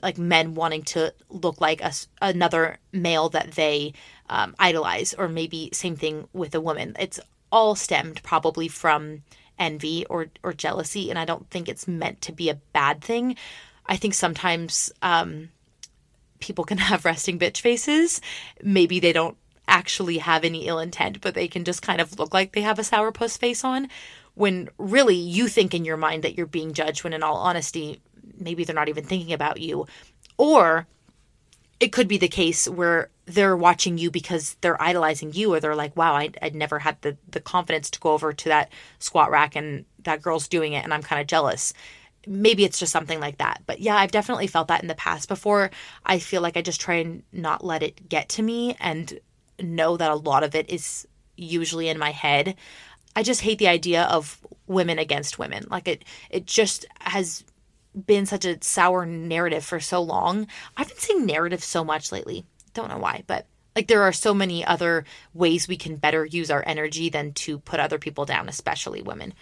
[0.00, 3.92] like men wanting to look like a, another male that they
[4.30, 6.94] um, idolize, or maybe same thing with a woman.
[7.00, 7.18] It's
[7.50, 9.24] all stemmed probably from
[9.58, 13.36] envy or or jealousy and I don't think it's meant to be a bad thing.
[13.86, 15.50] I think sometimes um
[16.40, 18.20] people can have resting bitch faces.
[18.62, 19.36] Maybe they don't
[19.66, 22.78] actually have any ill intent, but they can just kind of look like they have
[22.78, 23.88] a sourpuss face on
[24.34, 28.00] when really you think in your mind that you're being judged when in all honesty
[28.38, 29.86] maybe they're not even thinking about you
[30.36, 30.86] or
[31.80, 35.74] it could be the case where they're watching you because they're idolizing you or they're
[35.74, 39.30] like wow I, would never had the, the confidence to go over to that squat
[39.30, 41.72] rack and that girl's doing it and i'm kind of jealous
[42.26, 45.28] maybe it's just something like that but yeah i've definitely felt that in the past
[45.28, 45.70] before
[46.04, 49.18] i feel like i just try and not let it get to me and
[49.60, 51.06] know that a lot of it is
[51.36, 52.54] usually in my head
[53.16, 55.64] I just hate the idea of women against women.
[55.70, 57.44] Like it it just has
[58.06, 60.48] been such a sour narrative for so long.
[60.76, 62.44] I've been saying narrative so much lately.
[62.74, 66.50] Don't know why, but like there are so many other ways we can better use
[66.50, 69.34] our energy than to put other people down, especially women.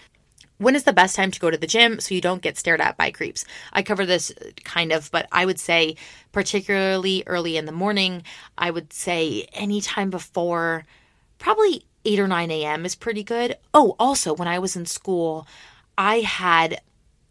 [0.58, 2.80] When is the best time to go to the gym so you don't get stared
[2.80, 3.44] at by creeps?
[3.72, 5.96] I cover this kind of, but I would say
[6.30, 8.22] particularly early in the morning.
[8.56, 10.84] I would say anytime before
[11.38, 12.86] probably 8 or 9 a.m.
[12.86, 13.56] is pretty good.
[13.74, 15.46] Oh, also, when I was in school,
[15.98, 16.80] I had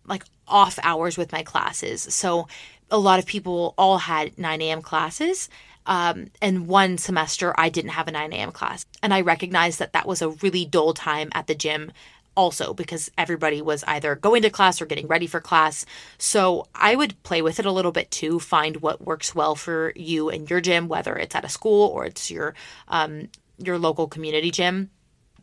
[0.06, 2.02] like off hours with my classes.
[2.14, 2.48] So
[2.90, 4.82] a lot of people all had 9 a.m.
[4.82, 5.50] classes.
[5.86, 8.52] Um, and one semester, I didn't have a 9 a.m.
[8.52, 8.86] class.
[9.02, 11.92] And I recognized that that was a really dull time at the gym
[12.36, 15.86] also because everybody was either going to class or getting ready for class.
[16.18, 19.92] So I would play with it a little bit too, find what works well for
[19.96, 22.56] you and your gym, whether it's at a school or it's your
[22.88, 24.90] um, your local community gym.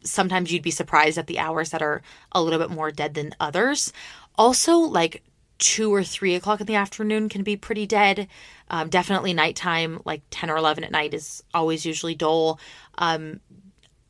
[0.02, 3.34] Sometimes you'd be surprised at the hours that are a little bit more dead than
[3.40, 3.92] others.
[4.36, 5.22] Also, like
[5.58, 8.28] two or three o'clock in the afternoon can be pretty dead.
[8.70, 12.60] Um, definitely nighttime, like 10 or 11 at night, is always usually dull.
[12.96, 13.40] Um,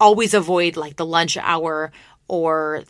[0.01, 1.93] always avoid like the lunch hour
[2.29, 2.85] or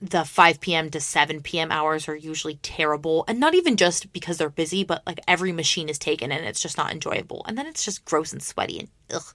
[0.00, 0.90] the 5 p.m.
[0.90, 1.70] to 7 p.m.
[1.70, 3.24] hours are usually terrible.
[3.28, 6.60] And not even just because they're busy, but like every machine is taken and it's
[6.60, 7.44] just not enjoyable.
[7.46, 9.34] And then it's just gross and sweaty and ugh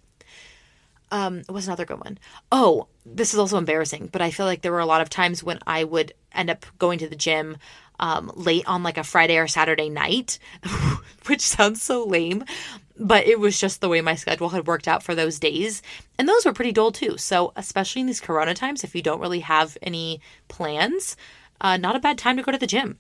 [1.12, 2.18] um what's another good one?
[2.52, 5.44] Oh, this is also embarrassing, but I feel like there were a lot of times
[5.44, 7.58] when I would end up going to the gym
[8.00, 10.40] um, late on like a Friday or Saturday night,
[11.26, 12.44] which sounds so lame,
[13.00, 15.82] but it was just the way my schedule had worked out for those days.
[16.18, 17.18] And those were pretty dull too.
[17.18, 21.16] So, especially in these corona times, if you don't really have any plans,
[21.62, 23.00] uh, not a bad time to go to the gym.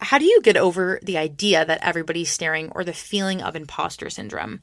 [0.00, 4.08] How do you get over the idea that everybody's staring or the feeling of imposter
[4.08, 4.60] syndrome?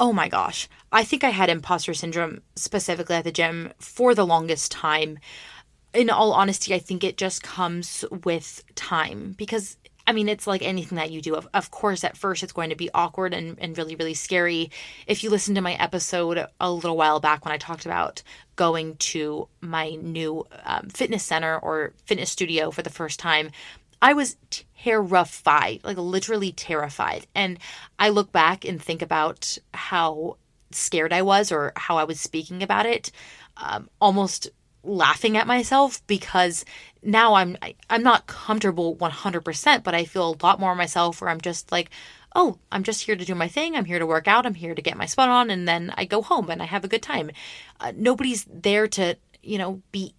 [0.00, 4.26] oh my gosh, I think I had imposter syndrome specifically at the gym for the
[4.26, 5.18] longest time.
[5.92, 9.76] In all honesty, I think it just comes with time because
[10.06, 11.36] I mean, it's like anything that you do.
[11.36, 14.70] Of, of course, at first it's going to be awkward and, and really, really scary.
[15.06, 18.22] If you listen to my episode a little while back when I talked about
[18.56, 23.50] going to my new um, fitness center or fitness studio for the first time,
[24.02, 24.36] I was
[24.82, 27.26] terrified, like literally terrified.
[27.34, 27.58] And
[27.98, 30.38] I look back and think about how
[30.72, 33.12] scared I was or how I was speaking about it,
[33.56, 34.50] um, almost
[34.82, 36.64] laughing at myself because
[37.02, 41.30] now I'm I, am not comfortable 100%, but I feel a lot more myself where
[41.30, 41.90] I'm just like,
[42.34, 43.74] oh, I'm just here to do my thing.
[43.74, 44.46] I'm here to work out.
[44.46, 46.84] I'm here to get my sweat on, and then I go home and I have
[46.84, 47.30] a good time.
[47.80, 50.14] Uh, nobody's there to you know be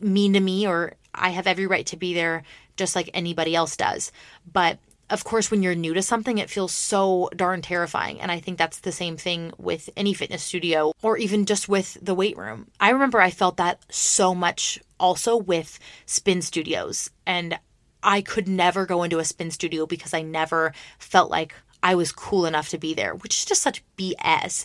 [0.00, 2.42] mean to me or I have every right to be there
[2.76, 4.12] just like anybody else does.
[4.50, 4.78] But
[5.12, 8.18] of course, when you're new to something, it feels so darn terrifying.
[8.18, 11.98] And I think that's the same thing with any fitness studio or even just with
[12.00, 12.68] the weight room.
[12.80, 17.10] I remember I felt that so much also with spin studios.
[17.26, 17.58] And
[18.02, 22.10] I could never go into a spin studio because I never felt like I was
[22.10, 24.64] cool enough to be there, which is just such BS.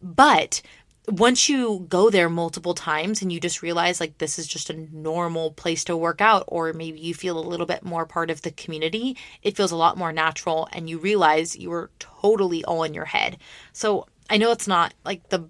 [0.00, 0.62] But
[1.08, 4.88] once you go there multiple times and you just realize like this is just a
[4.96, 8.40] normal place to work out or maybe you feel a little bit more part of
[8.42, 12.84] the community it feels a lot more natural and you realize you were totally all
[12.84, 13.36] in your head
[13.72, 15.46] so i know it's not like the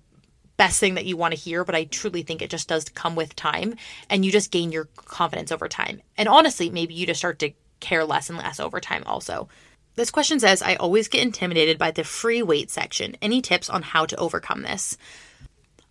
[0.57, 3.15] best thing that you want to hear but i truly think it just does come
[3.15, 3.75] with time
[4.11, 7.53] and you just gain your confidence over time and honestly maybe you just start to
[7.79, 9.49] care less and less over time also
[9.97, 13.17] this question says I always get intimidated by the free weight section.
[13.23, 14.97] Any tips on how to overcome this?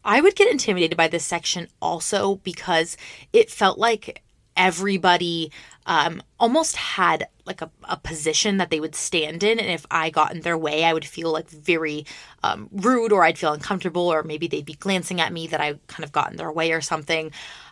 [0.03, 2.97] I would get intimidated by this section also because
[3.31, 4.21] it felt like
[4.55, 5.51] everybody
[5.85, 9.59] um, almost had like a, a, position that they would stand in.
[9.59, 12.05] And if I got in their way, I would feel like very
[12.43, 15.79] um, rude or I'd feel uncomfortable or maybe they'd be glancing at me that I
[15.87, 17.31] kind of got in their way or something.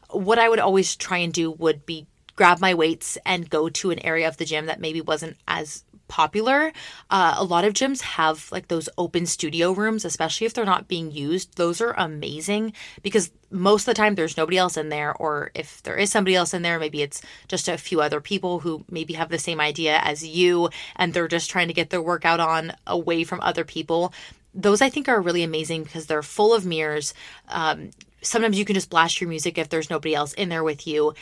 [0.10, 3.92] What I would always try and do would be grab my weights and go to
[3.92, 6.74] an area of the gym that maybe wasn't as popular.
[7.10, 10.90] Uh, a lot of gyms have like those open studio rooms, especially if they're not
[10.90, 11.56] being used.
[11.56, 15.82] Those are amazing because most of the time there's nobody else in there, or if
[15.84, 19.14] there is somebody else in there, maybe it's just a few other people who maybe
[19.14, 22.74] have the same idea as you and they're just trying to get their workout on
[22.86, 24.14] away from other people.
[24.54, 27.14] Those I think are really amazing because they're full of mirrors.
[27.48, 27.92] Um,
[28.22, 31.14] sometimes you can just blast your music if there's nobody else in there with you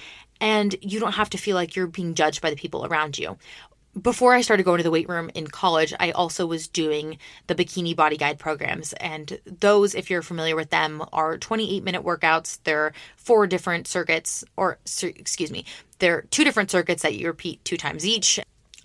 [0.41, 3.37] and you don't have to feel like you're being judged by the people around you
[3.99, 7.17] before I started going to the weight room in college, I also was doing
[7.47, 8.93] the bikini body guide programs.
[8.93, 12.59] And those, if you're familiar with them, are 28 minute workouts.
[12.63, 15.65] They're four different circuits, or excuse me,
[15.99, 18.39] they're two different circuits that you repeat two times each.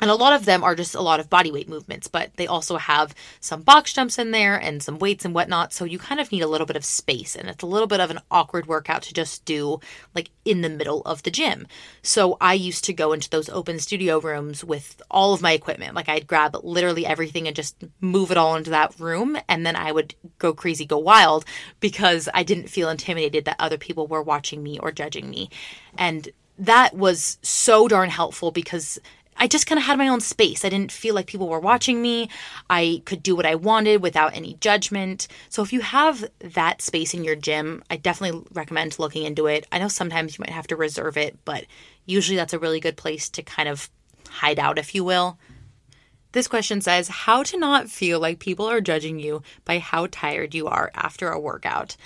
[0.04, 2.46] And a lot of them are just a lot of body weight movements, but they
[2.46, 5.72] also have some box jumps in there and some weights and whatnot.
[5.72, 7.34] So you kind of need a little bit of space.
[7.34, 9.80] And it's a little bit of an awkward workout to just do
[10.14, 11.66] like in the middle of the gym.
[12.02, 15.94] So I used to go into those open studio rooms with all of my equipment.
[15.94, 19.38] Like I'd grab literally everything and just move it all into that room.
[19.48, 21.46] And then I would go crazy, go wild
[21.80, 25.48] because I didn't feel intimidated that other people were watching me or judging me.
[25.96, 26.28] And
[26.58, 29.00] that was so darn helpful because
[29.36, 30.64] I just kind of had my own space.
[30.64, 32.28] I didn't feel like people were watching me.
[32.70, 35.28] I could do what I wanted without any judgment.
[35.48, 39.66] So if you have that space in your gym, I definitely recommend looking into it.
[39.72, 41.66] I know sometimes you might have to reserve it, but
[42.06, 43.90] usually that's a really good place to kind of
[44.28, 45.38] hide out, if you will.
[46.32, 50.54] This question says, How to not feel like people are judging you by how tired
[50.54, 51.96] you are after a workout.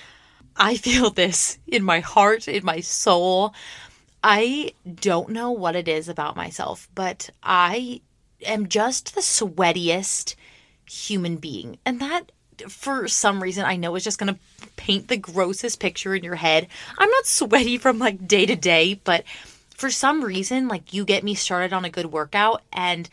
[0.55, 3.55] I feel this in my heart, in my soul.
[4.23, 8.01] I don't know what it is about myself, but I
[8.45, 10.35] am just the sweatiest
[10.91, 11.79] human being.
[11.85, 12.33] And that,
[12.69, 14.41] for some reason, I know is just going to
[14.77, 16.67] paint the grossest picture in your head.
[16.97, 19.25] I'm not sweaty from like day to day, but
[19.71, 23.09] for some reason, like you get me started on a good workout and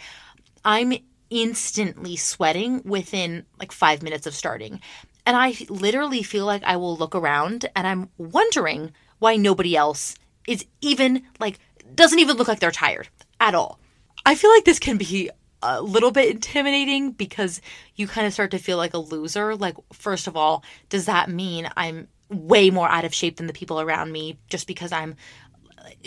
[0.63, 0.93] I'm
[1.29, 4.79] instantly sweating within like five minutes of starting.
[5.27, 10.15] And I literally feel like I will look around and I'm wondering why nobody else
[10.47, 11.59] is even like
[11.93, 13.79] doesn't even look like they're tired at all.
[14.25, 15.29] I feel like this can be
[15.61, 17.61] a little bit intimidating because
[17.95, 19.55] you kind of start to feel like a loser.
[19.55, 23.53] Like, first of all, does that mean I'm way more out of shape than the
[23.53, 25.15] people around me just because I'm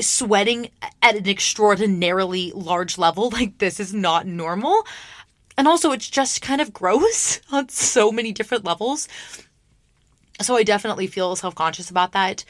[0.01, 0.71] sweating
[1.03, 3.31] at an extraordinarily large level?
[3.39, 4.87] Like, this is not normal.
[5.57, 9.09] And also, it's just kind of gross on so many different levels.
[10.41, 12.45] So, I definitely feel self conscious about that.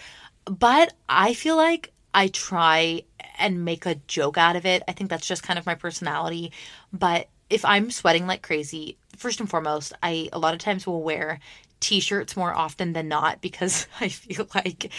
[0.48, 3.02] But I feel like I try
[3.38, 4.82] and make a joke out of it.
[4.88, 6.52] I think that's just kind of my personality.
[6.92, 11.02] But if I'm sweating like crazy, first and foremost, I a lot of times will
[11.02, 11.40] wear
[11.80, 14.92] t-shirts more often than not because I feel like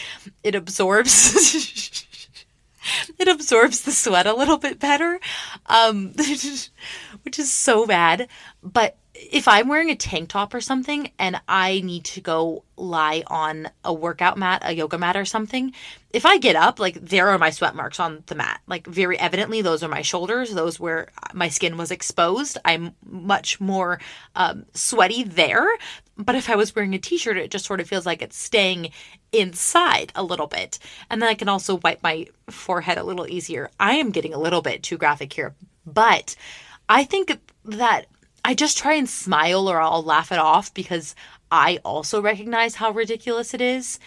[0.43, 2.06] it absorbs
[3.20, 5.20] it absorbs the sweat a little bit better.
[5.66, 6.14] Um
[7.24, 8.30] which is so bad,
[8.64, 13.24] but if I'm wearing a tank top or something and I need to go lie
[13.28, 15.74] on a workout mat, a yoga mat or something,
[16.12, 18.62] if I get up, like there are my sweat marks on the mat.
[18.66, 22.58] Like very evidently, those are my shoulders, those where my skin was exposed.
[22.64, 24.00] I'm much more
[24.36, 25.68] um, sweaty there.
[26.18, 28.38] But if I was wearing a t shirt, it just sort of feels like it's
[28.38, 28.92] staying
[29.34, 30.80] inside a little bit.
[31.10, 33.70] And then I can also wipe my forehead a little easier.
[33.80, 35.56] I am getting a little bit too graphic here,
[35.86, 36.36] but
[36.88, 38.06] I think that
[38.50, 41.14] I just try and smile or I'll laugh it off because
[41.52, 44.00] I also recognize how ridiculous it is.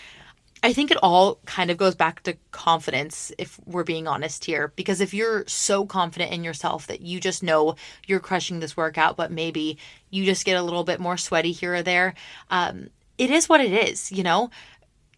[0.64, 4.72] I think it all kind of goes back to confidence, if we're being honest here.
[4.74, 7.76] Because if you're so confident in yourself that you just know
[8.09, 9.78] you're crushing this workout, but maybe
[10.11, 12.14] you just get a little bit more sweaty here or there,
[12.51, 12.88] um,
[13.18, 14.51] it is what it is, you know?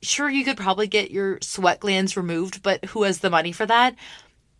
[0.03, 3.65] Sure, you could probably get your sweat glands removed, but who has the money for
[3.65, 3.95] that?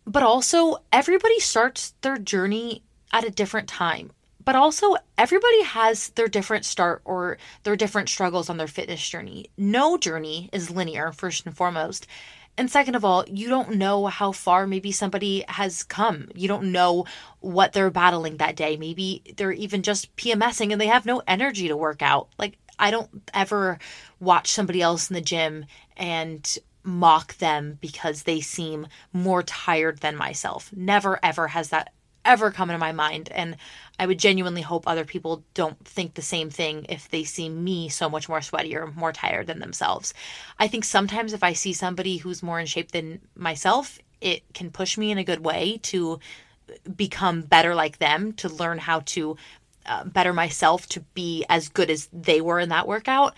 [0.07, 2.81] But also, everybody starts their journey
[3.13, 4.09] at a different time
[4.45, 9.47] but also everybody has their different start or their different struggles on their fitness journey.
[9.57, 12.07] No journey is linear, first and foremost.
[12.57, 16.29] And second of all, you don't know how far maybe somebody has come.
[16.35, 17.05] You don't know
[17.41, 18.77] what they're battling that day.
[18.77, 22.29] Maybe they're even just PMSing and they have no energy to work out.
[22.37, 23.79] Like, I don't ever
[24.19, 25.65] watch somebody else in the gym
[25.97, 30.71] and mock them because they seem more tired than myself.
[30.73, 31.91] Never, ever has that
[32.25, 33.29] ever come into my mind.
[33.31, 33.55] And
[33.97, 37.87] I would genuinely hope other people don't think the same thing if they see me
[37.87, 40.13] so much more sweaty or more tired than themselves.
[40.59, 44.71] I think sometimes if I see somebody who's more in shape than myself, it can
[44.71, 46.19] push me in a good way to
[46.95, 49.37] become better like them, to learn how to
[49.85, 53.35] uh, better myself, to be as good as they were in that workout.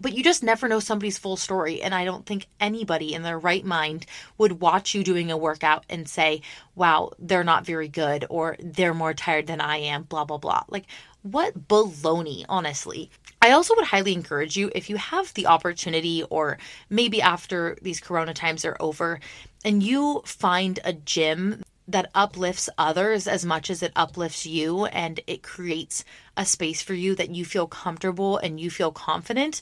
[0.00, 1.82] But you just never know somebody's full story.
[1.82, 4.06] And I don't think anybody in their right mind
[4.38, 6.42] would watch you doing a workout and say,
[6.74, 10.64] wow, they're not very good or they're more tired than I am, blah, blah, blah.
[10.68, 10.86] Like,
[11.22, 13.10] what baloney, honestly.
[13.40, 16.58] I also would highly encourage you if you have the opportunity, or
[16.90, 19.20] maybe after these corona times are over,
[19.64, 25.20] and you find a gym that uplifts others as much as it uplifts you and
[25.26, 26.04] it creates
[26.36, 29.60] a space for you that you feel comfortable and you feel confident,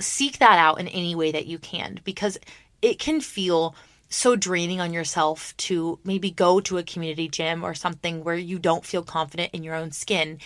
[0.00, 2.38] seek that out in any way that you can because
[2.80, 3.74] it can feel
[4.08, 8.58] so draining on yourself to maybe go to a community gym or something where you
[8.58, 10.38] don't feel confident in your own skin.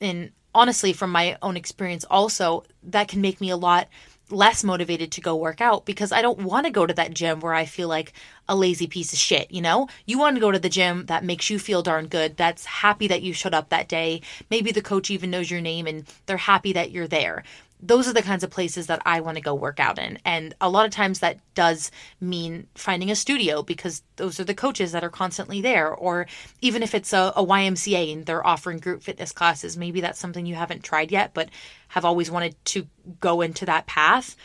[0.00, 3.88] And honestly, from my own experience, also, that can make me a lot
[4.30, 7.40] less motivated to go work out because I don't want to go to that gym
[7.40, 8.12] where I feel like
[8.48, 9.88] a lazy piece of shit, you know?
[10.04, 13.06] You want to go to the gym that makes you feel darn good, that's happy
[13.08, 14.22] that you showed up that day.
[14.50, 17.44] Maybe the coach even knows your name and they're happy that you're there
[17.86, 20.18] those are the kinds of places that I want to go work out in.
[20.24, 24.54] And a lot of times that does mean finding a studio because those are the
[24.54, 25.94] coaches that are constantly there.
[25.94, 26.26] Or
[26.60, 30.46] even if it's a, a, YMCA and they're offering group fitness classes, maybe that's something
[30.46, 31.48] you haven't tried yet, but
[31.88, 32.86] have always wanted to
[33.20, 34.36] go into that path.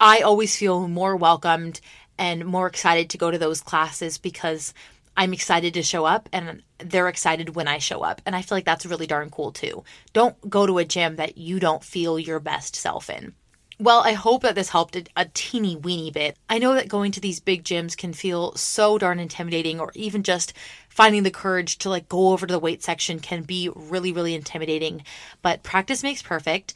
[0.00, 1.80] I always feel more welcomed
[2.18, 4.72] and more excited to go to those classes because
[5.20, 8.22] I'm excited to show up and they're excited when I show up.
[8.24, 9.84] And I feel like that's really darn cool too.
[10.14, 13.34] Don't go to a gym that you don't feel your best self in.
[13.78, 16.38] Well, I hope that this helped a, teeny weeny bit.
[16.48, 20.22] I know that going to these big gyms can feel so darn intimidating, or even
[20.22, 20.54] just
[20.88, 24.34] finding the courage to like go over to the weight section can be really, really
[24.34, 25.02] intimidating.
[25.42, 26.72] But practice makes perfect.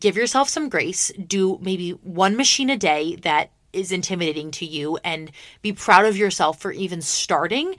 [0.00, 1.12] Give yourself some grace.
[1.12, 5.30] Do maybe one machine a day that is intimidating to you and
[5.62, 7.76] be proud of yourself for even starting.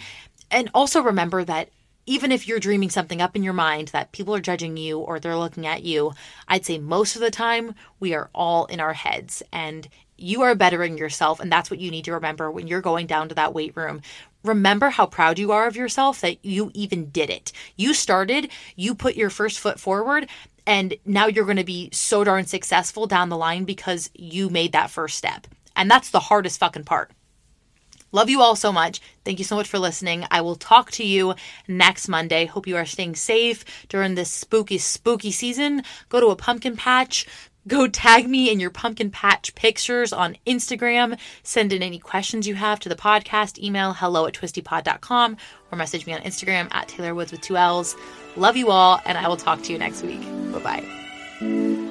[0.52, 1.70] And also remember that
[2.06, 5.20] even if you're dreaming something up in your mind that people are judging you or
[5.20, 6.14] they're looking at you,
[6.48, 9.88] I'd say most of the time we are all in our heads and
[10.18, 11.40] you are bettering yourself.
[11.40, 14.02] And that's what you need to remember when you're going down to that weight room.
[14.44, 17.52] Remember how proud you are of yourself that you even did it.
[17.76, 20.30] You started, you put your first foot forward,
[20.68, 24.72] and now you're going to be so darn successful down the line because you made
[24.72, 25.48] that first step.
[25.76, 27.12] And that's the hardest fucking part.
[28.16, 29.02] Love you all so much.
[29.26, 30.26] Thank you so much for listening.
[30.32, 31.36] I will talk to you
[31.68, 32.46] next Monday.
[32.46, 35.84] Hope you are staying safe during this spooky, spooky season.
[36.08, 37.28] Go to a pumpkin patch.
[37.68, 41.20] Go tag me in your pumpkin patch pictures on Instagram.
[41.44, 43.62] Send in any questions you have to the podcast.
[43.62, 45.36] Email hello at twistypod.com
[45.74, 47.98] or message me on Instagram at Taylor Woods with two L's.
[48.38, 50.22] Love you all, and I will talk to you next week.
[50.54, 50.84] Bye
[51.42, 51.85] bye.